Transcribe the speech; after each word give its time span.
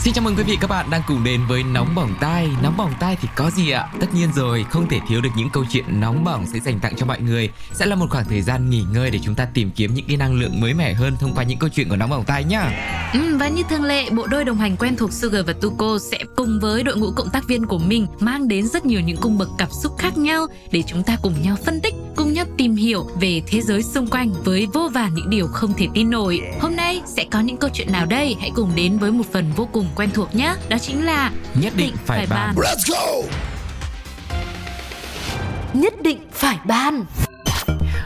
Xin 0.00 0.14
chào 0.14 0.24
mừng 0.24 0.36
quý 0.36 0.42
vị 0.42 0.56
các 0.60 0.70
bạn 0.70 0.86
đang 0.90 1.02
cùng 1.06 1.24
đến 1.24 1.40
với 1.48 1.62
Nóng 1.62 1.94
Bỏng 1.94 2.14
Tai. 2.20 2.48
Nóng 2.62 2.76
Bỏng 2.76 2.92
Tai 3.00 3.16
thì 3.20 3.28
có 3.36 3.50
gì 3.50 3.70
ạ? 3.70 3.88
Tất 4.00 4.06
nhiên 4.14 4.28
rồi, 4.34 4.64
không 4.70 4.88
thể 4.88 5.00
thiếu 5.08 5.20
được 5.20 5.28
những 5.36 5.50
câu 5.50 5.64
chuyện 5.70 6.00
nóng 6.00 6.24
bỏng 6.24 6.46
sẽ 6.52 6.60
dành 6.60 6.80
tặng 6.80 6.96
cho 6.96 7.06
mọi 7.06 7.20
người. 7.20 7.50
Sẽ 7.72 7.86
là 7.86 7.96
một 7.96 8.06
khoảng 8.10 8.24
thời 8.24 8.42
gian 8.42 8.70
nghỉ 8.70 8.84
ngơi 8.92 9.10
để 9.10 9.18
chúng 9.22 9.34
ta 9.34 9.48
tìm 9.54 9.70
kiếm 9.70 9.94
những 9.94 10.04
cái 10.08 10.16
năng 10.16 10.34
lượng 10.34 10.60
mới 10.60 10.74
mẻ 10.74 10.94
hơn 10.94 11.16
thông 11.20 11.34
qua 11.34 11.44
những 11.44 11.58
câu 11.58 11.70
chuyện 11.70 11.88
của 11.88 11.96
Nóng 11.96 12.10
Bỏng 12.10 12.24
Tai 12.24 12.44
nhá. 12.44 12.70
Ừ, 13.12 13.36
Và 13.36 13.48
như 13.48 13.62
thường 13.70 13.84
lệ, 13.84 14.10
bộ 14.10 14.26
đôi 14.26 14.44
đồng 14.44 14.58
hành 14.58 14.76
quen 14.76 14.96
thuộc 14.96 15.12
Sugar 15.12 15.46
và 15.46 15.52
Tuko 15.52 15.98
sẽ 16.10 16.18
cùng 16.36 16.60
với 16.60 16.82
đội 16.82 16.96
ngũ 16.96 17.12
cộng 17.12 17.30
tác 17.30 17.48
viên 17.48 17.66
của 17.66 17.78
mình 17.78 18.06
Mang 18.20 18.48
đến 18.48 18.68
rất 18.68 18.86
nhiều 18.86 19.00
những 19.00 19.16
cung 19.16 19.38
bậc 19.38 19.48
cảm 19.58 19.68
xúc 19.82 19.92
khác 19.98 20.18
nhau 20.18 20.46
Để 20.70 20.82
chúng 20.86 21.02
ta 21.02 21.16
cùng 21.22 21.42
nhau 21.42 21.56
phân 21.64 21.80
tích, 21.80 21.94
nhau 22.38 22.46
tìm 22.56 22.76
hiểu 22.76 23.06
về 23.20 23.42
thế 23.46 23.60
giới 23.60 23.82
xung 23.82 24.06
quanh 24.06 24.32
Với 24.44 24.66
vô 24.74 24.88
vàn 24.92 25.14
những 25.14 25.30
điều 25.30 25.46
không 25.46 25.72
thể 25.76 25.86
tin 25.94 26.10
nổi. 26.10 26.40
Hôm 26.60 26.76
nay 26.76 27.02
sẽ 27.06 27.24
có 27.30 27.40
những 27.40 27.56
câu 27.56 27.70
chuyện 27.72 27.92
nào 27.92 28.06
đây? 28.06 28.36
Hãy 28.40 28.50
cùng 28.54 28.70
đến 28.74 28.98
với 28.98 29.12
một 29.12 29.24
phần 29.32 29.52
vô 29.56 29.68
cùng 29.72 29.88
quen 29.96 30.10
thuộc 30.14 30.34
nhé. 30.34 30.54
Đó 30.68 30.78
chính 30.78 31.06
là 31.06 31.32
Nhất 31.62 31.72
định 31.76 31.94
phải 32.06 32.26
bàn 32.30 32.54
Let's 32.56 32.92
go! 32.92 33.28
Nhất 35.74 35.94
định 36.02 36.18
phải 36.32 36.58
ban 36.64 37.04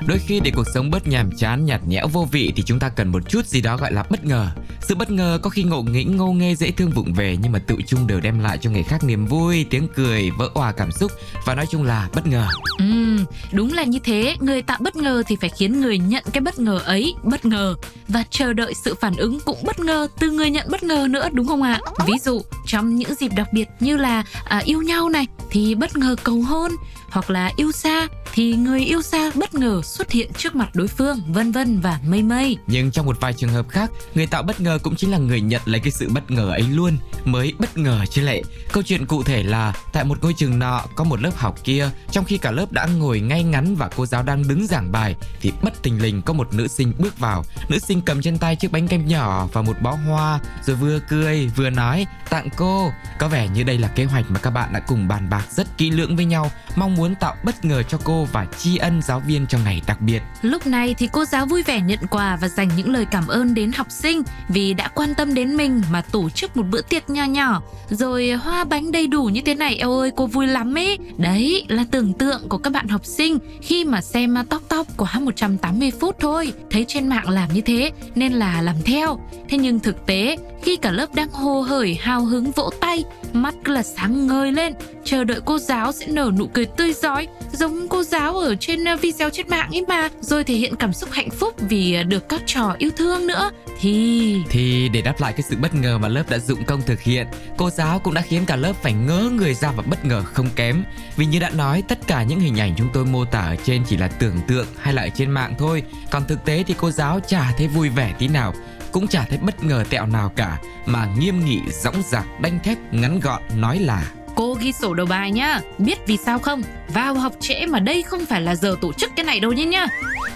Đôi 0.07 0.19
khi 0.19 0.41
để 0.41 0.51
cuộc 0.55 0.67
sống 0.75 0.91
bớt 0.91 1.07
nhàm 1.07 1.31
chán, 1.39 1.65
nhạt 1.65 1.81
nhẽo 1.87 2.09
vô 2.09 2.29
vị 2.33 2.53
thì 2.57 2.63
chúng 2.63 2.79
ta 2.79 2.89
cần 2.89 3.09
một 3.09 3.29
chút 3.29 3.47
gì 3.47 3.61
đó 3.61 3.77
gọi 3.77 3.93
là 3.93 4.05
bất 4.11 4.25
ngờ. 4.25 4.51
Sự 4.81 4.95
bất 4.95 5.11
ngờ 5.11 5.39
có 5.43 5.51
khi 5.51 5.63
ngộ 5.63 5.83
nghĩnh, 5.83 6.17
ngô 6.17 6.33
nghê, 6.33 6.55
dễ 6.55 6.71
thương 6.71 6.91
vụng 6.91 7.15
về 7.15 7.37
nhưng 7.43 7.53
mà 7.53 7.59
tự 7.59 7.77
chung 7.87 8.07
đều 8.07 8.21
đem 8.21 8.39
lại 8.39 8.59
cho 8.61 8.71
người 8.71 8.83
khác 8.83 9.05
niềm 9.05 9.27
vui, 9.27 9.67
tiếng 9.71 9.89
cười, 9.95 10.31
vỡ 10.31 10.51
òa 10.55 10.73
cảm 10.73 10.93
xúc 10.93 11.13
và 11.47 11.55
nói 11.55 11.67
chung 11.71 11.83
là 11.83 12.09
bất 12.15 12.27
ngờ. 12.27 12.47
Ừ, 12.79 13.17
đúng 13.53 13.73
là 13.73 13.85
như 13.85 13.99
thế, 14.05 14.37
người 14.41 14.63
tạo 14.63 14.79
bất 14.81 14.97
ngờ 14.97 15.23
thì 15.27 15.37
phải 15.41 15.51
khiến 15.59 15.81
người 15.81 15.99
nhận 15.99 16.25
cái 16.33 16.41
bất 16.41 16.59
ngờ 16.59 16.81
ấy 16.85 17.15
bất 17.23 17.45
ngờ 17.45 17.75
và 18.09 18.25
chờ 18.31 18.53
đợi 18.53 18.75
sự 18.85 18.95
phản 19.01 19.17
ứng 19.17 19.41
cũng 19.41 19.59
bất 19.65 19.79
ngờ 19.81 20.09
từ 20.19 20.31
người 20.31 20.51
nhận 20.51 20.67
bất 20.71 20.83
ngờ 20.83 21.07
nữa 21.11 21.29
đúng 21.33 21.47
không 21.47 21.63
ạ? 21.63 21.81
Ví 22.07 22.15
dụ 22.25 22.43
trong 22.67 22.97
những 22.97 23.15
dịp 23.15 23.31
đặc 23.37 23.53
biệt 23.53 23.69
như 23.81 23.97
là 23.97 24.25
à, 24.45 24.63
yêu 24.65 24.83
nhau 24.83 25.09
này 25.09 25.27
thì 25.51 25.75
bất 25.75 25.97
ngờ 25.97 26.17
cầu 26.23 26.43
hôn 26.43 26.73
hoặc 27.13 27.31
là 27.31 27.53
yêu 27.57 27.73
xa 27.73 28.09
thì 28.35 28.53
người 28.53 28.81
yêu 28.81 29.03
xa 29.03 29.31
bất 29.35 29.55
ngờ 29.55 29.81
xuất 29.85 30.11
hiện 30.11 30.31
trước 30.33 30.55
mặt 30.55 30.69
đối 30.75 30.89
phương 30.89 31.21
vân 31.29 31.53
vân 31.53 31.81
và 31.81 32.01
mây 32.07 32.23
mây 32.23 32.57
Nhưng 32.67 32.91
trong 32.91 33.07
một 33.07 33.21
vài 33.21 33.33
trường 33.33 33.51
hợp 33.51 33.69
khác, 33.69 33.91
người 34.15 34.27
tạo 34.27 34.43
bất 34.43 34.61
ngờ 34.61 34.79
cũng 34.83 34.97
chính 34.97 35.11
là 35.11 35.19
người 35.19 35.41
nhận 35.41 35.63
lấy 35.65 35.81
cái 35.81 35.91
sự 35.91 36.09
bất 36.15 36.31
ngờ 36.31 36.51
ấy 36.51 36.63
luôn, 36.63 36.99
mới 37.25 37.53
bất 37.59 37.77
ngờ 37.77 38.05
chứ 38.11 38.23
lệ. 38.23 38.43
Câu 38.73 38.83
chuyện 38.83 39.07
cụ 39.07 39.23
thể 39.23 39.43
là 39.43 39.75
tại 39.93 40.05
một 40.05 40.19
ngôi 40.23 40.33
trường 40.33 40.59
nọ 40.59 40.85
có 40.97 41.05
một 41.05 41.23
lớp 41.23 41.31
học 41.37 41.59
kia, 41.65 41.91
trong 42.11 42.25
khi 42.25 42.39
cả 42.39 42.51
lớp 42.51 42.73
đã 42.73 42.87
ngồi 42.87 43.21
ngay 43.21 43.43
ngắn 43.43 43.77
và 43.77 43.91
cô 43.97 44.07
giáo 44.07 44.23
đang 44.23 44.49
đứng 44.49 44.67
giảng 44.67 44.93
bài 44.93 45.17
thì 45.41 45.53
bất 45.63 45.83
tình 45.83 46.03
lình 46.03 46.23
có 46.23 46.33
một 46.33 46.55
nữ 46.55 46.69
sinh 46.69 46.93
bước 46.99 47.19
vào. 47.19 47.45
Nữ 47.69 47.79
sinh 47.79 48.01
cầm 48.01 48.23
trên 48.23 48.39
tay 48.39 48.57
chiếc 48.57 48.73
bánh 48.73 48.89
kem 48.89 49.07
nhỏ 49.07 49.49
và 49.53 49.63
một 49.63 49.77
bó 49.83 49.91
hoa 49.91 50.41
rồi 50.67 50.77
vừa 50.77 50.99
cười 51.09 51.49
vừa 51.57 51.71
nói 51.71 52.07
tặng 52.31 52.49
cô. 52.57 52.91
Có 53.19 53.29
vẻ 53.29 53.49
như 53.49 53.63
đây 53.63 53.79
là 53.79 53.89
kế 53.89 54.05
hoạch 54.05 54.31
mà 54.31 54.41
các 54.41 54.51
bạn 54.51 54.73
đã 54.73 54.81
cùng 54.81 55.09
bàn 55.09 55.31
bạc 55.31 55.47
rất 55.51 55.79
kỹ 55.79 55.91
lưỡng 55.91 56.17
với 56.17 56.25
nhau, 56.25 56.51
mong 56.77 56.95
muốn 56.95 57.02
muốn 57.03 57.15
tạo 57.15 57.37
bất 57.45 57.65
ngờ 57.65 57.83
cho 57.83 57.99
cô 58.05 58.27
và 58.33 58.47
tri 58.59 58.77
ân 58.77 59.03
giáo 59.03 59.23
viên 59.27 59.47
trong 59.47 59.65
ngày 59.65 59.83
đặc 59.87 60.01
biệt. 60.01 60.23
Lúc 60.43 60.67
này 60.67 60.95
thì 60.99 61.09
cô 61.13 61.25
giáo 61.25 61.47
vui 61.47 61.63
vẻ 61.63 61.81
nhận 61.81 61.99
quà 62.11 62.39
và 62.41 62.49
dành 62.49 62.69
những 62.77 62.93
lời 62.93 63.07
cảm 63.11 63.27
ơn 63.27 63.55
đến 63.55 63.73
học 63.73 63.87
sinh 63.91 64.23
vì 64.49 64.75
đã 64.75 64.89
quan 64.89 65.15
tâm 65.15 65.35
đến 65.35 65.57
mình 65.57 65.83
mà 65.91 66.03
tổ 66.03 66.31
chức 66.31 66.57
một 66.57 66.67
bữa 66.71 66.83
tiệc 66.83 67.11
nho 67.11 67.25
nhỏ. 67.25 67.63
Rồi 67.91 68.31
hoa 68.31 68.65
bánh 68.65 68.93
đầy 68.93 69.07
đủ 69.07 69.25
như 69.25 69.41
thế 69.45 69.55
này, 69.55 69.77
eo 69.77 69.99
ơi 69.99 70.11
cô 70.17 70.27
vui 70.27 70.47
lắm 70.47 70.79
ấy. 70.79 70.99
Đấy 71.17 71.67
là 71.69 71.85
tưởng 71.91 72.13
tượng 72.13 72.49
của 72.49 72.59
các 72.59 72.71
bạn 72.71 72.89
học 72.89 73.05
sinh 73.05 73.39
khi 73.63 73.85
mà 73.85 74.01
xem 74.01 74.37
Top 74.51 74.63
Top 74.69 74.87
quá 74.97 75.19
180 75.21 75.93
phút 76.01 76.17
thôi. 76.21 76.53
Thấy 76.71 76.85
trên 76.89 77.09
mạng 77.09 77.29
làm 77.29 77.53
như 77.53 77.61
thế 77.61 77.91
nên 78.15 78.33
là 78.33 78.63
làm 78.63 78.77
theo. 78.85 79.21
Thế 79.49 79.59
nhưng 79.59 79.81
thực 79.81 80.07
tế 80.07 80.37
khi 80.63 80.77
cả 80.77 80.91
lớp 80.91 81.15
đang 81.15 81.29
hô 81.33 81.61
hởi 81.61 81.99
hào 82.01 82.25
hứng 82.25 82.51
vỗ 82.51 82.71
tay, 82.81 83.05
mắt 83.33 83.55
cứ 83.65 83.73
là 83.73 83.83
sáng 83.83 84.27
ngời 84.27 84.53
lên, 84.53 84.73
chờ 85.05 85.25
đợi 85.25 85.41
cô 85.45 85.59
giáo 85.59 85.93
sẽ 85.93 86.07
nở 86.07 86.31
nụ 86.39 86.47
cười 86.47 86.67
tươi 86.67 86.92
giỏi 86.93 87.29
giống 87.53 87.89
cô 87.89 88.03
giáo 88.03 88.39
ở 88.39 88.55
trên 88.55 88.85
ờ, 88.85 88.97
video 88.97 89.31
trên 89.31 89.49
mạng 89.49 89.71
ấy 89.73 89.85
mà 89.89 90.09
rồi 90.21 90.45
thể 90.45 90.55
hiện 90.55 90.77
cảm 90.77 90.93
xúc 90.93 91.11
hạnh 91.13 91.31
phúc 91.31 91.55
vì 91.59 91.95
ờ, 91.95 92.03
được 92.03 92.29
các 92.29 92.43
trò 92.47 92.75
yêu 92.79 92.91
thương 92.97 93.27
nữa 93.27 93.51
thì 93.81 94.43
Thì 94.51 94.89
để 94.89 95.03
đáp 95.03 95.21
lại 95.21 95.33
cái 95.33 95.43
sự 95.43 95.57
bất 95.57 95.75
ngờ 95.75 95.99
mà 95.99 96.09
lớp 96.09 96.31
đã 96.31 96.39
dụng 96.39 96.65
công 96.65 96.83
thực 96.83 97.01
hiện, 97.01 97.27
cô 97.57 97.71
giáo 97.71 97.99
cũng 97.99 98.15
đã 98.15 98.23
khiến 98.23 98.47
cả 98.47 98.57
lớp 98.57 98.73
phải 98.83 98.93
ngớ 98.93 99.31
người 99.33 99.55
ra 99.55 99.73
và 99.73 99.83
bất 99.87 100.05
ngờ 100.05 100.23
không 100.23 100.49
kém. 100.57 100.85
Vì 101.17 101.27
như 101.27 101.39
đã 101.39 101.51
nói, 101.51 101.83
tất 101.89 101.99
cả 102.07 102.23
những 102.23 102.41
hình 102.41 102.61
ảnh 102.61 102.75
chúng 102.79 102.89
tôi 102.93 103.05
mô 103.05 103.25
tả 103.25 103.41
ở 103.41 103.57
trên 103.65 103.83
chỉ 103.89 103.97
là 103.97 104.09
tưởng 104.09 104.37
tượng 104.49 104.67
hay 104.79 104.95
là 104.95 105.03
ở 105.03 105.09
trên 105.09 105.31
mạng 105.31 105.55
thôi. 105.59 105.83
Còn 106.11 106.25
thực 106.29 106.45
tế 106.45 106.65
thì 106.67 106.75
cô 106.79 106.91
giáo 106.91 107.21
chả 107.21 107.53
thấy 107.59 107.69
vui 107.69 107.89
vẻ 107.89 108.15
tí 108.19 108.29
nào, 108.29 108.55
cũng 108.93 109.09
chả 109.09 109.25
thấy 109.25 109.39
bất 109.39 109.65
ngờ 109.65 109.85
tẹo 109.91 110.07
nào 110.07 110.33
cả, 110.37 110.59
mà 110.87 111.09
nghiêm 111.19 111.45
nghị, 111.45 111.61
dõng 111.83 112.03
dạc, 112.11 112.41
đanh 112.41 112.59
thép, 112.65 112.79
ngắn 112.93 113.21
gọn 113.21 113.43
nói 113.57 113.79
là 113.79 114.05
cô 114.37 114.55
ghi 114.61 114.73
sổ 114.73 114.95
đầu 114.95 115.07
bài 115.07 115.31
nhá 115.31 115.61
biết 115.79 115.99
vì 116.07 116.17
sao 116.17 116.39
không 116.39 116.63
vào 116.95 117.15
học 117.15 117.33
trễ 117.41 117.67
mà 117.67 117.79
đây 117.81 118.03
không 118.03 118.27
phải 118.27 118.41
là 118.41 118.55
giờ 118.55 118.77
tổ 118.81 118.93
chức 118.93 119.11
cái 119.17 119.25
này 119.25 119.41
đâu 119.41 119.53
nhé 119.53 119.65
nhá 119.65 119.87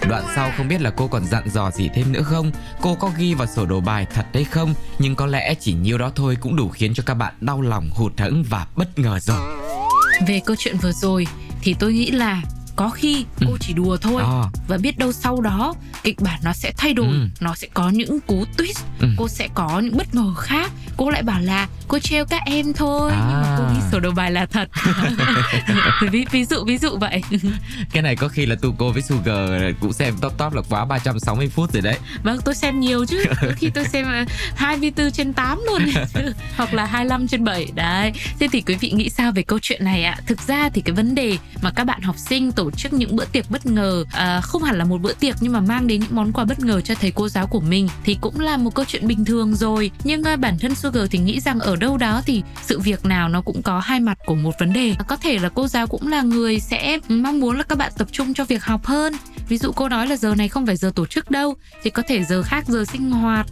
Đoạn 0.09 0.23
sau 0.35 0.51
không 0.57 0.67
biết 0.67 0.81
là 0.81 0.89
cô 0.89 1.07
còn 1.07 1.25
dặn 1.25 1.49
dò 1.49 1.71
gì 1.71 1.89
thêm 1.95 2.11
nữa 2.11 2.21
không 2.23 2.51
Cô 2.81 2.95
có 2.95 3.11
ghi 3.17 3.33
vào 3.33 3.47
sổ 3.47 3.65
đồ 3.65 3.79
bài 3.79 4.05
thật 4.13 4.25
đấy 4.33 4.43
không 4.43 4.73
Nhưng 4.99 5.15
có 5.15 5.25
lẽ 5.25 5.53
chỉ 5.59 5.73
nhiêu 5.73 5.97
đó 5.97 6.11
thôi 6.15 6.37
cũng 6.41 6.55
đủ 6.55 6.69
khiến 6.69 6.93
cho 6.93 7.03
các 7.05 7.13
bạn 7.13 7.33
đau 7.41 7.61
lòng, 7.61 7.89
hụt 7.93 8.19
hẫng 8.19 8.43
và 8.49 8.67
bất 8.75 8.99
ngờ 8.99 9.19
rồi 9.19 9.39
về 10.27 10.41
câu 10.45 10.55
chuyện 10.59 10.77
vừa 10.77 10.91
rồi 10.91 11.27
thì 11.61 11.75
tôi 11.79 11.93
nghĩ 11.93 12.11
là 12.11 12.41
có 12.75 12.89
khi 12.89 13.25
cô 13.45 13.51
Ừ. 13.51 13.57
chỉ 13.59 13.73
đùa 13.73 13.97
thôi 13.97 14.21
À. 14.25 14.43
và 14.67 14.77
biết 14.77 14.97
đâu 14.97 15.11
sau 15.11 15.41
đó 15.41 15.73
kịch 16.03 16.19
bản 16.21 16.39
nó 16.43 16.53
sẽ 16.53 16.71
thay 16.77 16.93
đổi 16.93 17.07
Ừ. 17.07 17.27
nó 17.39 17.55
sẽ 17.55 17.67
có 17.73 17.89
những 17.89 18.19
cú 18.19 18.45
twist 18.57 18.81
Ừ. 18.99 19.07
cô 19.17 19.27
sẽ 19.27 19.47
có 19.53 19.79
những 19.79 19.97
bất 19.97 20.15
ngờ 20.15 20.33
khác 20.37 20.71
cô 20.97 21.09
lại 21.09 21.23
bảo 21.23 21.39
là 21.41 21.67
cô 21.87 21.99
trêu 21.99 22.25
các 22.25 22.41
em 22.45 22.73
thôi 22.73 23.11
nhưng 23.13 23.41
mà 23.41 23.55
cô 23.57 23.63
À. 23.63 23.71
ghi 23.75 23.81
sổ 23.91 23.99
đầu 23.99 24.11
bài 24.11 24.31
là 24.31 24.45
thật. 24.45 24.69
Ví, 26.11 26.25
ví 26.31 26.45
dụ 26.45 26.63
ví 26.65 26.77
dụ 26.77 26.97
vậy. 26.97 27.21
Cái 27.91 28.03
này 28.03 28.15
có 28.15 28.27
khi 28.27 28.45
là 28.45 28.55
Tuco 28.61 28.89
với 28.89 29.01
Sugar 29.01 29.49
cũng 29.81 29.93
xem 29.93 30.13
top 30.21 30.37
top 30.37 30.53
là 30.53 30.61
quá 30.69 30.85
360 30.85 31.49
phút 31.49 31.73
rồi 31.73 31.81
đấy. 31.81 31.97
Vâng 32.23 32.39
tôi 32.45 32.55
xem 32.55 32.79
nhiều 32.79 33.05
chứ. 33.05 33.23
Có 33.41 33.47
khi 33.57 33.69
tôi 33.69 33.85
xem 33.85 34.05
ờ, 34.05 34.25
24 34.55 35.11
trên 35.11 35.33
8 35.33 35.59
luôn. 35.67 35.81
Hoặc 36.57 36.73
là 36.73 36.85
25 36.85 37.27
trên 37.27 37.43
7 37.43 37.67
đấy. 37.75 38.11
Thế 38.39 38.47
thì 38.51 38.61
quý 38.61 38.75
vị 38.75 38.91
nghĩ 38.91 39.09
sao 39.09 39.31
về 39.31 39.41
câu 39.43 39.59
chuyện 39.61 39.85
này 39.85 40.03
ạ? 40.03 40.17
Thực 40.27 40.41
ra 40.47 40.69
thì 40.73 40.81
cái 40.81 40.95
vấn 40.95 41.15
đề 41.15 41.37
mà 41.61 41.71
các 41.71 41.83
bạn 41.83 42.01
học 42.01 42.15
sinh 42.17 42.51
tổ 42.51 42.71
chức 42.71 42.93
những 42.93 43.15
bữa 43.15 43.25
tiệc 43.25 43.49
bất 43.49 43.65
ngờ 43.65 44.03
à, 44.11 44.41
không 44.41 44.63
hẳn 44.63 44.77
là 44.77 44.85
một 44.85 45.01
bữa 45.01 45.13
tiệc 45.13 45.35
nhưng 45.39 45.53
mà 45.53 45.59
mang 45.59 45.87
đến 45.87 45.99
những 45.99 46.15
món 46.15 46.31
quà 46.33 46.45
bất 46.45 46.59
ngờ 46.59 46.81
cho 46.81 46.95
thầy 46.95 47.11
cô 47.11 47.29
giáo 47.29 47.47
của 47.47 47.59
mình 47.61 47.89
thì 48.03 48.17
cũng 48.21 48.39
là 48.39 48.57
một 48.57 48.75
câu 48.75 48.85
chuyện 48.87 49.07
bình 49.07 49.25
thường 49.25 49.55
rồi. 49.55 49.91
Nhưng 50.03 50.23
à, 50.23 50.35
bản 50.35 50.59
thân 50.59 50.75
Sugar 50.87 51.07
thì 51.11 51.19
nghĩ 51.19 51.39
rằng 51.39 51.59
ở 51.59 51.75
đâu 51.75 51.97
đó 51.97 52.21
thì 52.25 52.43
sự 52.61 52.79
việc 52.79 53.05
nào 53.05 53.29
nó 53.29 53.41
cũng 53.41 53.61
có 53.61 53.79
hai 53.79 53.99
mặt 53.99 54.17
của 54.25 54.35
một 54.35 54.51
vấn 54.59 54.73
đề 54.73 54.95
có 55.07 55.15
thể 55.15 55.39
là 55.39 55.49
cô 55.49 55.67
giáo 55.67 55.87
cũng 55.87 56.07
là 56.07 56.21
người 56.21 56.59
sẽ 56.59 56.97
mong 57.09 57.39
muốn 57.39 57.57
là 57.57 57.63
các 57.63 57.77
bạn 57.77 57.91
tập 57.97 58.07
trung 58.11 58.33
cho 58.33 58.45
việc 58.45 58.63
học 58.63 58.85
hơn 58.85 59.13
ví 59.49 59.57
dụ 59.57 59.71
cô 59.71 59.89
nói 59.89 60.07
là 60.07 60.15
giờ 60.15 60.35
này 60.35 60.47
không 60.49 60.65
phải 60.65 60.75
giờ 60.77 60.91
tổ 60.95 61.05
chức 61.05 61.31
đâu 61.31 61.55
thì 61.83 61.89
có 61.89 62.03
thể 62.07 62.23
giờ 62.23 62.43
khác 62.43 62.65
giờ 62.67 62.85
sinh 62.91 63.11
hoạt 63.11 63.47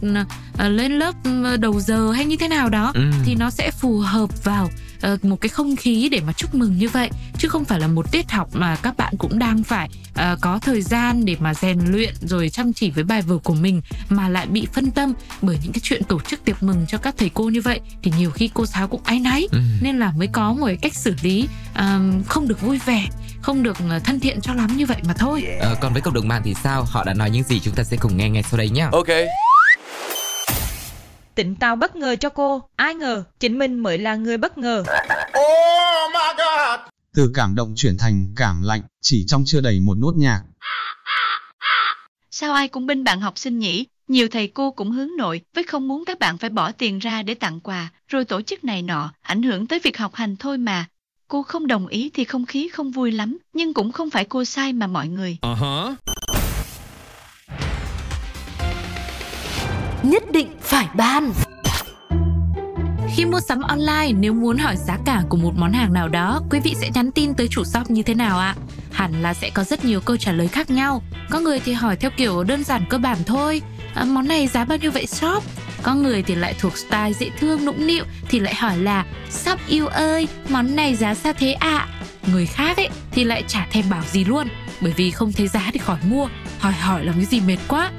à, 0.58 0.68
lên 0.68 0.92
lớp 0.98 1.14
ừ, 1.24 1.56
đầu 1.56 1.80
giờ 1.80 2.12
hay 2.12 2.24
như 2.24 2.36
thế 2.36 2.48
nào 2.48 2.68
đó 2.68 2.92
Ừ. 2.94 3.02
thì 3.24 3.34
nó 3.34 3.50
sẽ 3.50 3.70
phù 3.70 3.98
hợp 3.98 4.44
vào 4.44 4.68
ờ, 5.00 5.18
một 5.22 5.40
cái 5.40 5.48
không 5.48 5.76
khí 5.76 6.08
để 6.12 6.20
mà 6.26 6.32
chúc 6.32 6.54
mừng 6.54 6.78
như 6.78 6.88
vậy 6.88 7.10
chứ 7.38 7.48
không 7.48 7.64
phải 7.64 7.80
là 7.80 7.86
một 7.86 8.12
tiết 8.12 8.30
học 8.30 8.48
mà 8.52 8.76
các 8.76 8.96
bạn 8.96 9.14
cũng 9.18 9.38
đang 9.38 9.62
phải 9.62 9.88
ờ, 10.14 10.36
có 10.40 10.58
thời 10.58 10.82
gian 10.82 11.24
để 11.24 11.36
mà 11.40 11.54
rèn 11.54 11.78
luyện 11.86 12.14
rồi 12.20 12.48
chăm 12.48 12.72
chỉ 12.72 12.90
với 12.90 13.04
bài 13.04 13.22
vở 13.22 13.38
của 13.38 13.54
mình 13.54 13.80
mà 14.08 14.28
lại 14.28 14.46
bị 14.46 14.66
phân 14.72 14.90
tâm 14.90 15.12
bởi 15.42 15.58
những 15.62 15.72
cái 15.72 15.80
chuyện 15.82 16.02
tổ 16.04 16.20
chức 16.20 16.44
tiệc 16.44 16.62
mừng 16.62 16.86
cho 16.88 16.98
các 16.98 17.14
thầy 17.18 17.30
cô 17.34 17.44
như 17.48 17.60
vậy 17.60 17.80
thì 18.02 18.12
nhiều 18.18 18.30
khi 18.30 18.50
cô 18.54 18.66
giáo 18.66 18.88
cũng 18.88 19.00
áy 19.04 19.18
náy 19.20 19.48
Ừ. 19.52 19.58
nên 19.80 19.98
là 19.98 20.12
mới 20.16 20.26
có 20.26 20.52
một 20.52 20.66
cái 20.66 20.76
cách 20.76 20.94
xử 20.94 21.14
lý 21.22 21.48
ờ, 21.74 22.00
không 22.26 22.48
được 22.48 22.60
vui 22.60 22.78
vẻ 22.86 23.06
không 23.42 23.62
được 23.62 23.76
ờ, 23.90 23.98
thân 23.98 24.20
thiện 24.20 24.40
cho 24.40 24.54
lắm 24.54 24.76
như 24.76 24.86
vậy 24.86 24.96
mà 25.08 25.14
thôi 25.18 25.44
ờ, 25.60 25.74
Còn 25.80 25.92
với 25.92 26.02
cộng 26.02 26.14
đồng 26.14 26.28
mạng 26.28 26.42
thì 26.44 26.54
sao? 26.62 26.84
Họ 26.84 27.04
đã 27.04 27.14
nói 27.14 27.30
những 27.30 27.42
gì 27.42 27.60
chúng 27.60 27.74
ta 27.74 27.82
sẽ 27.84 27.96
cùng 27.96 28.16
nghe 28.16 28.28
ngay 28.30 28.42
sau 28.42 28.58
đây 28.58 28.70
nhé 28.70 28.88
Ok 28.92 29.06
Tịnh 31.36 31.54
tạo 31.54 31.76
bất 31.76 31.96
ngờ 31.96 32.16
cho 32.16 32.28
cô, 32.28 32.62
ai 32.76 32.94
ngờ 32.94 33.24
chính 33.40 33.58
mình 33.58 33.78
mới 33.78 33.98
là 33.98 34.14
người 34.14 34.36
bất 34.36 34.58
ngờ. 34.58 34.84
Oh 34.88 36.10
my 36.14 36.34
god! 36.38 36.80
từ 37.14 37.30
cảm 37.34 37.54
động 37.54 37.74
chuyển 37.76 37.98
thành 37.98 38.32
cảm 38.36 38.62
lạnh, 38.62 38.82
chỉ 39.02 39.24
trong 39.28 39.42
chưa 39.46 39.60
đầy 39.60 39.80
một 39.80 39.94
nốt 39.98 40.12
nhạc. 40.16 40.42
Sao 42.30 42.52
ai 42.52 42.68
cũng 42.68 42.86
bên 42.86 43.04
bạn 43.04 43.20
học 43.20 43.38
sinh 43.38 43.58
nhỉ? 43.58 43.84
Nhiều 44.08 44.28
thầy 44.28 44.48
cô 44.48 44.70
cũng 44.70 44.90
hướng 44.90 45.16
nội 45.18 45.40
với 45.54 45.64
không 45.64 45.88
muốn 45.88 46.04
các 46.04 46.18
bạn 46.18 46.38
phải 46.38 46.50
bỏ 46.50 46.72
tiền 46.72 46.98
ra 46.98 47.22
để 47.22 47.34
tặng 47.34 47.60
quà, 47.60 47.88
rồi 48.08 48.24
tổ 48.24 48.42
chức 48.42 48.64
này 48.64 48.82
nọ, 48.82 49.12
ảnh 49.22 49.42
hưởng 49.42 49.66
tới 49.66 49.78
việc 49.82 49.98
học 49.98 50.14
hành 50.14 50.36
thôi 50.36 50.58
mà. 50.58 50.86
Cô 51.28 51.42
không 51.42 51.66
đồng 51.66 51.86
ý 51.86 52.10
thì 52.14 52.24
không 52.24 52.46
khí 52.46 52.68
không 52.68 52.90
vui 52.90 53.12
lắm, 53.12 53.38
nhưng 53.52 53.74
cũng 53.74 53.92
không 53.92 54.10
phải 54.10 54.24
cô 54.24 54.44
sai 54.44 54.72
mà 54.72 54.86
mọi 54.86 55.08
người. 55.08 55.38
Nhất 60.10 60.22
định 60.32 60.48
phải 60.60 60.88
ban. 60.94 61.32
Khi 63.14 63.24
mua 63.24 63.40
sắm 63.40 63.60
online, 63.60 64.12
nếu 64.12 64.32
muốn 64.32 64.58
hỏi 64.58 64.76
giá 64.76 64.98
cả 65.06 65.22
của 65.28 65.36
một 65.36 65.52
món 65.56 65.72
hàng 65.72 65.92
nào 65.92 66.08
đó, 66.08 66.42
quý 66.50 66.60
vị 66.60 66.74
sẽ 66.80 66.90
nhắn 66.94 67.12
tin 67.12 67.34
tới 67.34 67.48
chủ 67.50 67.64
shop 67.64 67.90
như 67.90 68.02
thế 68.02 68.14
nào 68.14 68.38
ạ? 68.38 68.54
Hẳn 68.92 69.22
là 69.22 69.34
sẽ 69.34 69.50
có 69.50 69.64
rất 69.64 69.84
nhiều 69.84 70.00
câu 70.00 70.16
trả 70.16 70.32
lời 70.32 70.48
khác 70.48 70.70
nhau. 70.70 71.02
Có 71.30 71.40
người 71.40 71.60
thì 71.64 71.72
hỏi 71.72 71.96
theo 71.96 72.10
kiểu 72.16 72.44
đơn 72.44 72.64
giản 72.64 72.84
cơ 72.88 72.98
bản 72.98 73.18
thôi. 73.26 73.62
À, 73.94 74.04
món 74.04 74.28
này 74.28 74.46
giá 74.46 74.64
bao 74.64 74.78
nhiêu 74.78 74.90
vậy 74.90 75.06
shop? 75.06 75.44
Có 75.82 75.94
người 75.94 76.22
thì 76.22 76.34
lại 76.34 76.54
thuộc 76.60 76.78
style 76.78 77.12
dễ 77.12 77.30
thương 77.40 77.64
nũng 77.64 77.86
nịu 77.86 78.04
thì 78.28 78.40
lại 78.40 78.54
hỏi 78.54 78.78
là 78.78 79.04
Shop 79.30 79.60
yêu 79.68 79.86
ơi, 79.86 80.28
món 80.48 80.76
này 80.76 80.94
giá 80.94 81.14
sao 81.14 81.32
thế 81.32 81.52
ạ? 81.52 81.88
Người 82.32 82.46
khác 82.46 82.76
ấy 82.76 82.88
thì 83.10 83.24
lại 83.24 83.44
chả 83.48 83.66
thèm 83.70 83.84
bảo 83.90 84.02
gì 84.12 84.24
luôn 84.24 84.48
bởi 84.80 84.92
vì 84.96 85.10
không 85.10 85.32
thấy 85.32 85.48
giá 85.48 85.70
thì 85.72 85.78
khỏi 85.78 85.98
mua 86.08 86.28
hỏi 86.58 86.72
hỏi 86.72 87.04
làm 87.04 87.14
cái 87.14 87.24
gì 87.24 87.40
mệt 87.40 87.58
quá 87.68 87.90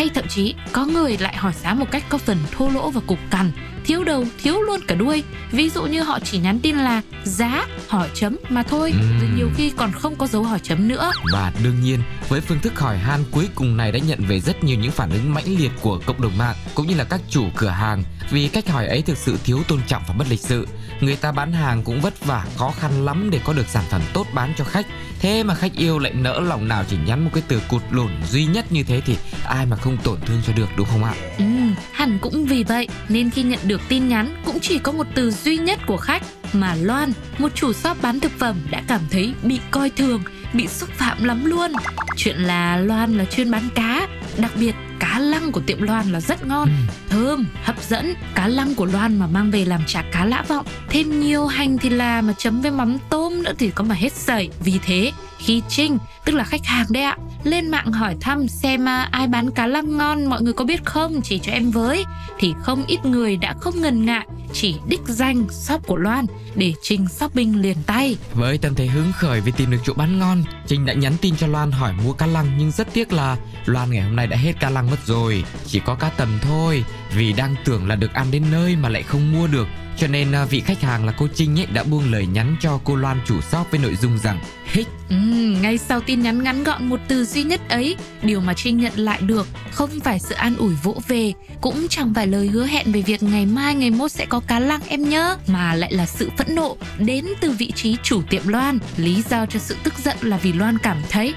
hay 0.00 0.10
thậm 0.14 0.24
chí 0.28 0.54
có 0.72 0.86
người 0.86 1.16
lại 1.20 1.36
hỏi 1.36 1.52
giá 1.52 1.74
một 1.74 1.90
cách 1.90 2.04
có 2.08 2.18
phần 2.18 2.38
thô 2.52 2.68
lỗ 2.68 2.90
và 2.90 3.00
cục 3.06 3.18
cằn 3.30 3.50
thiếu 3.84 4.04
đầu 4.04 4.24
thiếu 4.42 4.62
luôn 4.62 4.80
cả 4.86 4.94
đuôi 4.94 5.22
ví 5.52 5.70
dụ 5.70 5.82
như 5.82 6.02
họ 6.02 6.18
chỉ 6.20 6.38
nhắn 6.38 6.60
tin 6.60 6.76
là 6.76 7.02
giá 7.24 7.66
hỏi 7.88 8.08
chấm 8.14 8.36
mà 8.48 8.62
thôi 8.62 8.92
rồi 9.20 9.30
nhiều 9.36 9.50
khi 9.56 9.72
còn 9.76 9.92
không 9.92 10.16
có 10.16 10.26
dấu 10.26 10.42
hỏi 10.42 10.58
chấm 10.62 10.88
nữa 10.88 11.10
Và 11.32 11.52
đương 11.64 11.80
nhiên, 11.80 12.02
với 12.28 12.40
phương 12.40 12.60
thức 12.60 12.80
hỏi 12.80 12.98
han 12.98 13.24
cuối 13.30 13.48
cùng 13.54 13.76
này 13.76 13.92
đã 13.92 13.98
nhận 13.98 14.18
về 14.28 14.40
rất 14.40 14.64
nhiều 14.64 14.78
những 14.78 14.92
phản 14.92 15.10
ứng 15.10 15.34
mãnh 15.34 15.58
liệt 15.58 15.70
của 15.80 16.00
cộng 16.06 16.20
đồng 16.22 16.38
mạng 16.38 16.56
cũng 16.74 16.86
như 16.86 16.94
là 16.94 17.04
các 17.04 17.20
chủ 17.30 17.44
cửa 17.56 17.68
hàng 17.68 18.02
vì 18.30 18.48
cách 18.48 18.68
hỏi 18.68 18.86
ấy 18.86 19.02
thực 19.02 19.16
sự 19.18 19.36
thiếu 19.44 19.62
tôn 19.68 19.80
trọng 19.86 20.02
và 20.08 20.14
bất 20.18 20.26
lịch 20.30 20.40
sự. 20.40 20.68
Người 21.00 21.16
ta 21.16 21.32
bán 21.32 21.52
hàng 21.52 21.82
cũng 21.82 22.00
vất 22.00 22.24
vả, 22.26 22.46
khó 22.56 22.72
khăn 22.80 23.04
lắm 23.04 23.28
để 23.32 23.40
có 23.44 23.52
được 23.52 23.66
sản 23.68 23.84
phẩm 23.90 24.00
tốt 24.12 24.26
bán 24.34 24.52
cho 24.56 24.64
khách. 24.64 24.86
Thế 25.20 25.42
mà 25.42 25.54
khách 25.54 25.72
yêu 25.76 25.98
lại 25.98 26.12
nỡ 26.12 26.40
lòng 26.40 26.68
nào 26.68 26.84
chỉ 26.90 26.96
nhắn 27.06 27.24
một 27.24 27.30
cái 27.34 27.42
từ 27.48 27.60
cụt 27.68 27.82
lủn 27.90 28.10
duy 28.30 28.46
nhất 28.46 28.72
như 28.72 28.82
thế 28.82 29.00
thì 29.06 29.16
ai 29.44 29.66
mà 29.66 29.76
không 29.76 29.96
tổn 30.04 30.20
thương 30.26 30.42
cho 30.46 30.52
được 30.52 30.68
đúng 30.76 30.86
không 30.90 31.04
ạ? 31.04 31.14
ừ, 31.38 31.44
hẳn 31.92 32.18
cũng 32.18 32.44
vì 32.46 32.64
vậy 32.64 32.88
nên 33.08 33.30
khi 33.30 33.42
nhận 33.42 33.58
được 33.70 33.80
tin 33.88 34.08
nhắn 34.08 34.34
cũng 34.44 34.60
chỉ 34.60 34.78
có 34.78 34.92
một 34.92 35.06
từ 35.14 35.30
duy 35.30 35.56
nhất 35.56 35.78
của 35.86 35.96
khách 35.96 36.22
mà 36.52 36.74
Loan, 36.74 37.12
một 37.38 37.54
chủ 37.54 37.72
shop 37.72 38.02
bán 38.02 38.20
thực 38.20 38.32
phẩm 38.38 38.56
đã 38.70 38.82
cảm 38.88 39.00
thấy 39.10 39.34
bị 39.42 39.60
coi 39.70 39.90
thường, 39.90 40.22
bị 40.52 40.66
xúc 40.66 40.88
phạm 40.92 41.24
lắm 41.24 41.44
luôn. 41.44 41.72
Chuyện 42.16 42.36
là 42.36 42.76
Loan 42.76 43.18
là 43.18 43.24
chuyên 43.24 43.50
bán 43.50 43.68
cá, 43.74 44.08
đặc 44.38 44.52
biệt 44.60 44.74
cá 44.98 45.18
lăng 45.18 45.52
của 45.52 45.60
tiệm 45.60 45.82
Loan 45.82 46.12
là 46.12 46.20
rất 46.20 46.46
ngon, 46.46 46.68
thơm, 47.08 47.46
hấp 47.64 47.82
dẫn. 47.88 48.14
Cá 48.34 48.48
lăng 48.48 48.74
của 48.74 48.86
Loan 48.86 49.18
mà 49.18 49.26
mang 49.26 49.50
về 49.50 49.64
làm 49.64 49.80
chả 49.86 50.04
cá 50.12 50.24
lã 50.24 50.44
vọng, 50.48 50.66
thêm 50.88 51.20
nhiều 51.20 51.46
hành 51.46 51.78
thì 51.78 51.88
là 51.90 52.20
mà 52.20 52.32
chấm 52.38 52.60
với 52.60 52.70
mắm 52.70 52.96
tôm 53.10 53.42
nữa 53.42 53.52
thì 53.58 53.70
có 53.70 53.84
mà 53.84 53.94
hết 53.94 54.12
sảy. 54.12 54.50
Vì 54.64 54.78
thế, 54.86 55.12
khi 55.38 55.62
Trinh, 55.68 55.98
tức 56.24 56.32
là 56.32 56.44
khách 56.44 56.64
hàng 56.64 56.86
đấy 56.90 57.02
ạ, 57.02 57.16
lên 57.44 57.68
mạng 57.68 57.92
hỏi 57.92 58.16
thăm 58.20 58.48
xem 58.48 58.88
à, 58.88 59.08
ai 59.10 59.26
bán 59.26 59.50
cá 59.50 59.66
lăng 59.66 59.96
ngon 59.98 60.26
mọi 60.26 60.42
người 60.42 60.52
có 60.52 60.64
biết 60.64 60.84
không 60.84 61.20
chỉ 61.22 61.38
cho 61.38 61.52
em 61.52 61.70
với 61.70 62.04
thì 62.38 62.54
không 62.62 62.84
ít 62.86 63.04
người 63.04 63.36
đã 63.36 63.54
không 63.60 63.80
ngần 63.82 64.04
ngại 64.04 64.26
chỉ 64.52 64.76
đích 64.86 65.00
danh 65.06 65.48
shop 65.50 65.86
của 65.86 65.96
Loan 65.96 66.26
để 66.54 66.74
Trinh 66.82 67.08
shopping 67.08 67.60
liền 67.60 67.76
tay. 67.86 68.16
Với 68.34 68.58
tâm 68.58 68.74
thế 68.74 68.86
hứng 68.86 69.12
khởi 69.12 69.40
vì 69.40 69.52
tìm 69.52 69.70
được 69.70 69.78
chỗ 69.84 69.92
bán 69.94 70.18
ngon, 70.18 70.42
Trinh 70.66 70.86
đã 70.86 70.92
nhắn 70.92 71.12
tin 71.20 71.36
cho 71.36 71.46
Loan 71.46 71.70
hỏi 71.72 71.92
mua 72.04 72.12
cá 72.12 72.26
lăng 72.26 72.46
nhưng 72.58 72.70
rất 72.70 72.92
tiếc 72.92 73.12
là 73.12 73.36
Loan 73.64 73.90
ngày 73.90 74.02
hôm 74.02 74.16
nay 74.16 74.26
đã 74.26 74.36
hết 74.36 74.52
cá 74.60 74.70
lăng 74.70 74.90
mất 74.90 75.06
rồi, 75.06 75.44
chỉ 75.66 75.80
có 75.80 75.94
cá 75.94 76.08
tầm 76.08 76.38
thôi. 76.42 76.84
Vì 77.16 77.32
đang 77.32 77.54
tưởng 77.64 77.88
là 77.88 77.96
được 77.96 78.12
ăn 78.12 78.26
đến 78.30 78.44
nơi 78.50 78.76
mà 78.76 78.88
lại 78.88 79.02
không 79.02 79.32
mua 79.32 79.46
được, 79.46 79.68
cho 79.96 80.06
nên 80.06 80.32
à, 80.32 80.44
vị 80.44 80.60
khách 80.60 80.80
hàng 80.80 81.06
là 81.06 81.12
cô 81.12 81.28
Trinh 81.34 81.60
ấy 81.60 81.66
đã 81.72 81.82
buông 81.82 82.12
lời 82.12 82.26
nhắn 82.26 82.56
cho 82.60 82.80
cô 82.84 82.96
Loan 82.96 83.20
chủ 83.26 83.40
shop 83.40 83.70
với 83.70 83.80
nội 83.80 83.96
dung 83.96 84.18
rằng 84.18 84.40
hích 84.72 84.88
ừ, 85.08 85.16
ngay 85.62 85.78
sau 85.78 86.00
tin 86.00 86.22
nhắn 86.22 86.42
ngắn 86.42 86.64
gọn 86.64 86.88
một 86.88 87.00
từ 87.08 87.24
duy 87.24 87.42
nhất 87.42 87.60
ấy, 87.68 87.96
điều 88.22 88.40
mà 88.40 88.54
Trinh 88.54 88.78
nhận 88.78 88.92
lại 88.96 89.20
được 89.20 89.46
không 89.70 89.90
phải 90.00 90.18
sự 90.18 90.34
an 90.34 90.56
ủi 90.56 90.74
vỗ 90.82 91.00
về, 91.08 91.32
cũng 91.60 91.86
chẳng 91.88 92.14
phải 92.14 92.26
lời 92.26 92.48
hứa 92.48 92.66
hẹn 92.66 92.92
về 92.92 93.02
việc 93.02 93.22
ngày 93.22 93.46
mai 93.46 93.74
ngày 93.74 93.90
mốt 93.90 94.12
sẽ 94.12 94.26
có 94.26 94.40
cá 94.40 94.60
lăng 94.60 94.80
em 94.88 95.08
nhớ, 95.08 95.36
mà 95.46 95.74
lại 95.74 95.92
là 95.92 96.06
sự 96.06 96.30
phẫn 96.38 96.54
nộ 96.54 96.76
đến 96.98 97.24
từ 97.40 97.50
vị 97.50 97.72
trí 97.74 97.96
chủ 98.02 98.22
tiệm 98.30 98.48
Loan. 98.48 98.78
Lý 98.96 99.22
do 99.30 99.46
cho 99.46 99.58
sự 99.58 99.76
tức 99.82 99.94
giận 99.98 100.16
là 100.20 100.36
vì 100.36 100.52
Loan 100.52 100.78
cảm 100.78 100.96
thấy 101.10 101.34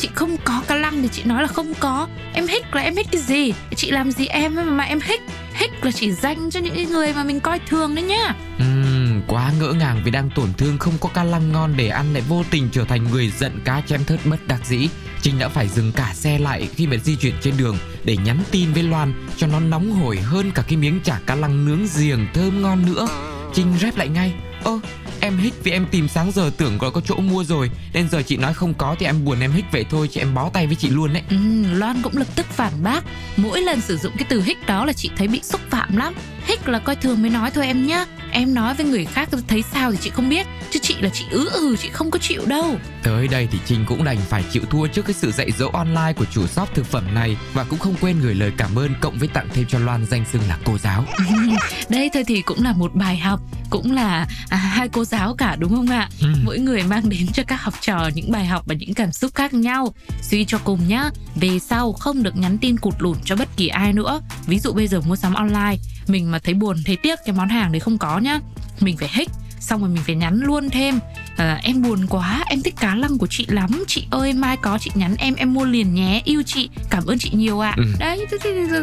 chị 0.00 0.08
không 0.14 0.36
có 0.44 0.62
cá 0.66 0.74
lăng 0.74 1.02
thì 1.02 1.08
chị 1.12 1.22
nói 1.24 1.42
là 1.42 1.48
không 1.48 1.74
có 1.80 2.08
em 2.32 2.46
hích 2.46 2.74
là 2.74 2.82
em 2.82 2.96
hích 2.96 3.06
cái 3.12 3.20
gì 3.20 3.52
chị 3.76 3.90
làm 3.90 4.10
gì 4.10 4.26
em 4.26 4.54
mà, 4.54 4.64
mà 4.64 4.84
em 4.84 5.00
hích 5.00 5.20
hích 5.54 5.84
là 5.84 5.92
chỉ 5.92 6.12
dành 6.12 6.50
cho 6.50 6.60
những 6.60 6.90
người 6.90 7.12
mà 7.12 7.24
mình 7.24 7.40
coi 7.40 7.58
thường 7.58 7.94
đấy 7.94 8.04
nhá 8.04 8.34
uhm, 8.56 9.22
quá 9.26 9.52
ngỡ 9.60 9.72
ngàng 9.72 10.02
vì 10.04 10.10
đang 10.10 10.30
tổn 10.30 10.52
thương 10.52 10.78
không 10.78 10.94
có 11.00 11.08
cá 11.14 11.24
lăng 11.24 11.52
ngon 11.52 11.74
để 11.76 11.88
ăn 11.88 12.12
lại 12.12 12.22
vô 12.28 12.44
tình 12.50 12.68
trở 12.72 12.84
thành 12.84 13.04
người 13.10 13.32
giận 13.38 13.60
cá 13.64 13.82
chém 13.86 14.04
thớt 14.04 14.20
bất 14.26 14.46
đắc 14.46 14.60
dĩ. 14.64 14.88
Trinh 15.22 15.38
đã 15.38 15.48
phải 15.48 15.68
dừng 15.68 15.92
cả 15.92 16.12
xe 16.14 16.38
lại 16.38 16.68
khi 16.74 16.86
mà 16.86 16.96
di 16.96 17.16
chuyển 17.16 17.34
trên 17.42 17.54
đường 17.56 17.78
để 18.04 18.16
nhắn 18.16 18.38
tin 18.50 18.72
với 18.72 18.82
Loan 18.82 19.28
cho 19.36 19.46
nó 19.46 19.60
nóng 19.60 19.92
hổi 19.92 20.16
hơn 20.16 20.50
cả 20.54 20.62
cái 20.68 20.76
miếng 20.76 21.00
chả 21.04 21.20
cá 21.26 21.34
lăng 21.34 21.66
nướng 21.66 21.86
giềng 21.98 22.26
thơm 22.34 22.62
ngon 22.62 22.86
nữa. 22.86 23.08
Trinh 23.54 23.74
rep 23.80 23.96
lại 23.96 24.08
ngay. 24.08 24.34
Ơ, 24.64 24.78
em 25.20 25.38
hích 25.38 25.54
vì 25.64 25.72
em 25.72 25.86
tìm 25.90 26.08
sáng 26.08 26.32
giờ 26.32 26.50
tưởng 26.56 26.78
có 26.78 26.90
có 26.90 27.00
chỗ 27.00 27.16
mua 27.16 27.44
rồi. 27.44 27.70
Nên 27.92 28.08
giờ 28.08 28.22
chị 28.22 28.36
nói 28.36 28.54
không 28.54 28.74
có 28.74 28.96
thì 28.98 29.06
em 29.06 29.24
buồn 29.24 29.40
em 29.40 29.52
hích 29.52 29.64
vậy 29.72 29.84
thôi 29.90 30.08
chị 30.12 30.20
em 30.20 30.34
bó 30.34 30.50
tay 30.52 30.66
với 30.66 30.76
chị 30.76 30.88
luôn 30.90 31.12
đấy. 31.12 31.22
Ừ, 31.30 31.36
Loan 31.72 32.02
cũng 32.02 32.16
lập 32.16 32.26
tức 32.34 32.46
phản 32.46 32.72
bác. 32.82 33.04
Mỗi 33.36 33.62
lần 33.62 33.80
sử 33.80 33.96
dụng 33.96 34.12
cái 34.18 34.26
từ 34.28 34.42
hích 34.42 34.66
đó 34.66 34.84
là 34.84 34.92
chị 34.92 35.10
thấy 35.16 35.28
bị 35.28 35.40
xúc 35.42 35.60
phạm 35.70 35.96
lắm. 35.96 36.14
Hích 36.46 36.68
là 36.68 36.78
coi 36.78 36.96
thường 36.96 37.22
mới 37.22 37.30
nói 37.30 37.50
thôi 37.50 37.66
em 37.66 37.86
nhá. 37.86 38.06
Em 38.32 38.54
nói 38.54 38.74
với 38.74 38.86
người 38.86 39.04
khác 39.04 39.28
thấy 39.48 39.62
sao 39.72 39.92
thì 39.92 39.98
chị 40.00 40.10
không 40.10 40.28
biết. 40.28 40.46
Chứ 40.70 40.78
chị 40.82 40.96
là 41.00 41.08
chị 41.08 41.24
ứ 41.30 41.48
ừ 41.52 41.76
chị 41.78 41.88
không 41.92 42.10
có 42.10 42.18
chịu 42.18 42.42
đâu. 42.46 42.76
Tới 43.02 43.28
đây 43.28 43.48
thì 43.52 43.58
Trinh 43.66 43.84
cũng 43.86 44.04
đành 44.04 44.18
phải 44.28 44.44
chịu 44.52 44.62
thua 44.70 44.86
trước 44.86 45.04
cái 45.06 45.14
sự 45.14 45.32
dạy 45.32 45.50
dỗ 45.58 45.70
online 45.72 46.12
của 46.16 46.24
chủ 46.24 46.46
shop 46.46 46.74
thực 46.74 46.86
phẩm 46.86 47.14
này 47.14 47.36
và 47.52 47.64
cũng 47.64 47.78
không 47.78 47.94
quên 48.00 48.20
gửi 48.20 48.34
lời 48.34 48.52
cảm 48.56 48.78
ơn 48.78 48.94
cộng 49.00 49.18
với 49.18 49.28
tặng 49.28 49.48
thêm 49.52 49.66
cho 49.68 49.78
Loan 49.78 50.06
danh 50.06 50.24
xưng 50.32 50.42
là 50.48 50.58
cô 50.64 50.78
giáo. 50.78 51.04
Đây 51.88 52.10
thôi 52.14 52.24
thì 52.26 52.42
cũng 52.42 52.62
là 52.62 52.72
một 52.72 52.94
bài 52.94 53.16
học 53.18 53.40
Cũng 53.70 53.92
là 53.92 54.26
à, 54.48 54.56
hai 54.56 54.88
cô 54.88 55.04
giáo 55.04 55.34
cả 55.34 55.56
đúng 55.58 55.76
không 55.76 55.90
ạ? 55.90 56.08
Ừ. 56.20 56.28
Mỗi 56.44 56.58
người 56.58 56.82
mang 56.82 57.08
đến 57.08 57.26
cho 57.32 57.42
các 57.46 57.62
học 57.62 57.74
trò 57.80 58.10
những 58.14 58.30
bài 58.30 58.46
học 58.46 58.62
và 58.66 58.74
những 58.74 58.94
cảm 58.94 59.12
xúc 59.12 59.30
khác 59.34 59.54
nhau. 59.54 59.94
Suy 60.22 60.44
cho 60.44 60.58
cùng 60.64 60.88
nhá 60.88 61.10
Về 61.34 61.58
sau 61.58 61.92
không 61.92 62.22
được 62.22 62.36
nhắn 62.36 62.58
tin 62.58 62.78
cụt 62.78 62.94
lủn 62.98 63.16
cho 63.24 63.36
bất 63.36 63.48
kỳ 63.56 63.68
ai 63.68 63.92
nữa. 63.92 64.20
Ví 64.46 64.58
dụ 64.58 64.72
bây 64.72 64.88
giờ 64.88 65.00
mua 65.00 65.16
sắm 65.16 65.34
online 65.34 65.76
mình 66.10 66.30
mà 66.30 66.38
thấy 66.38 66.54
buồn, 66.54 66.76
thấy 66.86 66.96
tiếc 66.96 67.18
cái 67.24 67.34
món 67.34 67.48
hàng 67.48 67.72
đấy 67.72 67.80
không 67.80 67.98
có 67.98 68.18
nhá. 68.18 68.40
Mình 68.80 68.96
phải 68.96 69.08
hích 69.12 69.28
xong 69.60 69.80
rồi 69.80 69.90
mình 69.90 70.02
phải 70.06 70.14
nhắn 70.14 70.40
luôn 70.42 70.70
thêm 70.70 71.00
à, 71.40 71.60
em 71.62 71.82
buồn 71.82 72.06
quá 72.06 72.44
em 72.46 72.62
thích 72.62 72.74
cá 72.80 72.94
lăng 72.94 73.18
của 73.18 73.26
chị 73.30 73.46
lắm 73.48 73.84
chị 73.88 74.06
ơi 74.10 74.32
mai 74.32 74.56
có 74.56 74.78
chị 74.80 74.90
nhắn 74.94 75.14
em 75.18 75.34
em 75.34 75.54
mua 75.54 75.64
liền 75.64 75.94
nhé 75.94 76.22
yêu 76.24 76.42
chị 76.46 76.70
cảm 76.90 77.06
ơn 77.06 77.18
chị 77.18 77.30
nhiều 77.34 77.60
ạ 77.60 77.74
Ừ. 77.76 77.84
đấy 77.98 78.26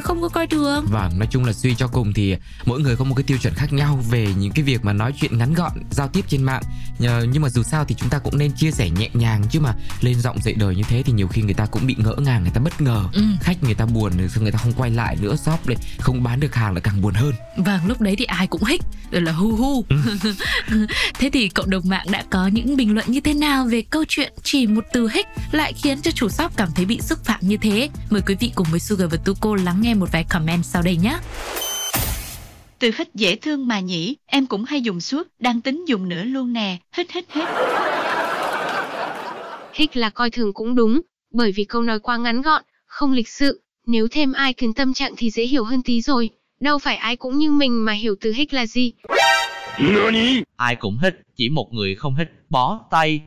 không 0.04 0.22
có 0.22 0.30
coi 0.30 0.48
thường 0.48 0.86
Và 0.92 1.10
nói 1.18 1.28
chung 1.32 1.46
là 1.46 1.54
suy 1.54 1.76
cho 1.76 1.88
cùng 1.88 2.14
thì 2.14 2.36
mỗi 2.66 2.80
người 2.80 2.96
có 2.96 3.06
một 3.06 3.16
cái 3.16 3.24
tiêu 3.24 3.38
chuẩn 3.38 3.54
khác 3.54 3.74
nhau 3.74 4.00
về 4.10 4.28
những 4.38 4.52
cái 4.52 4.64
việc 4.64 4.86
mà 4.86 4.94
nói 4.94 5.14
chuyện 5.22 5.38
ngắn 5.38 5.54
gọn, 5.54 5.72
giao 5.92 6.08
tiếp 6.08 6.26
trên 6.28 6.44
mạng. 6.44 6.62
Nhưng 7.00 7.42
mà 7.42 7.50
dù 7.50 7.64
sao 7.64 7.86
thì 7.86 7.96
chúng 8.00 8.10
ta 8.10 8.20
cũng 8.20 8.38
nên 8.38 8.52
chia 8.52 8.72
sẻ 8.72 8.90
nhẹ 8.90 9.10
nhàng 9.14 9.44
chứ 9.52 9.60
mà 9.60 9.74
lên 10.02 10.20
giọng 10.22 10.42
dạy 10.42 10.54
đời 10.54 10.76
như 10.76 10.84
thế 10.90 11.04
thì 11.06 11.14
nhiều 11.14 11.28
khi 11.28 11.42
người 11.42 11.54
ta 11.54 11.66
cũng 11.66 11.88
bị 11.88 11.96
ngỡ 11.98 12.16
ngàng, 12.18 12.42
người 12.42 12.52
ta 12.52 12.62
bất 12.62 12.82
ngờ. 12.82 13.04
Ừ. 13.14 13.24
Khách 13.42 13.64
người 13.64 13.74
ta 13.74 13.86
buồn 13.86 14.18
rồi 14.18 14.30
người 14.44 14.52
ta 14.52 14.58
không 14.64 14.74
quay 14.74 14.92
lại 14.92 15.18
nữa 15.22 15.36
shop 15.36 15.68
lại 15.68 15.78
không 16.00 16.24
bán 16.24 16.40
được 16.40 16.56
hàng 16.56 16.74
lại 16.74 16.82
càng 16.82 17.02
buồn 17.02 17.14
hơn. 17.14 17.34
Vâng, 17.58 17.80
lúc 17.88 18.02
đấy 18.02 18.16
thì 18.18 18.26
ai 18.26 18.48
cũng 18.48 18.64
hích, 18.64 18.82
rồi 19.12 19.22
là 19.22 19.32
hu 19.32 19.56
hu. 19.56 19.86
thế 21.20 21.30
thì 21.34 21.50
cộng 21.50 21.70
đồng 21.70 21.84
mạng 21.90 22.06
đã 22.12 22.24
có 22.30 22.47
những 22.48 22.78
bình 22.78 22.94
luận 22.94 23.06
như 23.08 23.20
thế 23.20 23.34
nào 23.34 23.66
về 23.72 23.82
câu 23.82 24.04
chuyện 24.08 24.34
chỉ 24.44 24.68
một 24.68 24.84
từ 24.94 25.08
hích 25.14 25.28
lại 25.52 25.74
khiến 25.74 26.02
cho 26.02 26.12
chủ 26.12 26.30
shop 26.30 26.52
cảm 26.58 26.70
thấy 26.76 26.86
bị 26.86 27.00
xúc 27.02 27.20
phạm 27.26 27.40
như 27.42 27.58
thế? 27.58 27.90
Mời 28.10 28.22
quý 28.28 28.36
vị 28.40 28.52
cùng 28.56 28.68
với 28.72 28.80
Sugar 28.80 29.12
và 29.12 29.18
Tuko 29.26 29.56
lắng 29.56 29.78
nghe 29.82 29.94
một 29.94 30.10
vài 30.12 30.26
comment 30.30 30.66
sau 30.66 30.82
đây 30.82 30.98
nhé. 30.98 31.18
Từ 32.80 32.92
hít 32.98 33.16
dễ 33.16 33.36
thương 33.36 33.68
mà 33.68 33.80
nhỉ, 33.80 34.16
em 34.26 34.46
cũng 34.46 34.64
hay 34.64 34.82
dùng 34.82 35.02
suốt, 35.02 35.28
đang 35.40 35.62
tính 35.62 35.86
dùng 35.88 36.10
nữa 36.10 36.24
luôn 36.24 36.54
nè, 36.54 36.78
hít 36.98 37.12
hít 37.12 37.26
hít. 37.30 37.48
Hích 39.74 39.98
là 39.98 40.10
coi 40.10 40.30
thường 40.30 40.54
cũng 40.54 40.76
đúng, 40.76 41.02
bởi 41.34 41.52
vì 41.52 41.64
câu 41.64 41.82
nói 41.82 42.00
quá 42.00 42.18
ngắn 42.18 42.42
gọn, 42.42 42.64
không 42.86 43.12
lịch 43.12 43.30
sự, 43.30 43.62
nếu 43.88 44.08
thêm 44.12 44.34
ai 44.34 44.54
khiến 44.54 44.74
tâm 44.74 44.94
trạng 44.94 45.14
thì 45.18 45.30
dễ 45.30 45.44
hiểu 45.44 45.64
hơn 45.64 45.82
tí 45.82 46.02
rồi. 46.02 46.30
Đâu 46.60 46.80
phải 46.80 46.96
ai 46.96 47.16
cũng 47.16 47.38
như 47.38 47.52
mình 47.52 47.86
mà 47.86 47.94
hiểu 47.94 48.16
từ 48.22 48.32
hích 48.32 48.54
là 48.54 48.66
gì. 48.66 48.94
Ai 50.56 50.76
cũng 50.76 51.00
hít, 51.02 51.16
chỉ 51.36 51.50
một 51.50 51.74
người 51.74 51.96
không 51.96 52.16
hít, 52.16 52.28
bó 52.50 52.80
tay. 52.92 53.22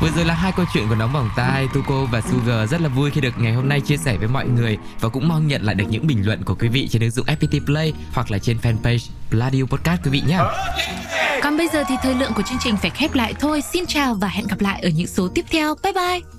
Vừa 0.00 0.08
rồi 0.16 0.24
là 0.24 0.34
hai 0.34 0.52
câu 0.56 0.66
chuyện 0.74 0.88
của 0.88 0.94
nóng 0.94 1.12
bỏng 1.12 1.30
tai 1.36 1.68
Tuko 1.74 2.04
và 2.04 2.20
Sugar 2.20 2.70
rất 2.70 2.80
là 2.80 2.88
vui 2.88 3.10
khi 3.10 3.20
được 3.20 3.34
ngày 3.38 3.52
hôm 3.52 3.68
nay 3.68 3.80
chia 3.80 3.96
sẻ 3.96 4.16
với 4.16 4.28
mọi 4.28 4.46
người 4.48 4.78
và 5.00 5.08
cũng 5.08 5.28
mong 5.28 5.46
nhận 5.46 5.62
lại 5.62 5.74
được 5.74 5.84
những 5.88 6.06
bình 6.06 6.26
luận 6.26 6.44
của 6.44 6.54
quý 6.54 6.68
vị 6.68 6.88
trên 6.88 7.02
ứng 7.02 7.10
dụng 7.10 7.26
FPT 7.26 7.64
Play 7.66 7.92
hoặc 8.12 8.30
là 8.30 8.38
trên 8.38 8.56
fanpage 8.62 9.08
Pladio 9.30 9.62
Podcast 9.62 10.04
quý 10.04 10.10
vị 10.10 10.22
nhé. 10.26 10.38
Còn 11.42 11.56
bây 11.56 11.68
giờ 11.68 11.84
thì 11.88 11.94
thời 12.02 12.14
lượng 12.14 12.32
của 12.36 12.42
chương 12.42 12.58
trình 12.60 12.76
phải 12.76 12.90
khép 12.90 13.14
lại 13.14 13.34
thôi. 13.40 13.60
Xin 13.60 13.86
chào 13.86 14.14
và 14.14 14.28
hẹn 14.28 14.46
gặp 14.46 14.60
lại 14.60 14.80
ở 14.82 14.88
những 14.88 15.06
số 15.06 15.28
tiếp 15.34 15.44
theo. 15.50 15.74
Bye 15.82 15.92
bye. 15.92 16.35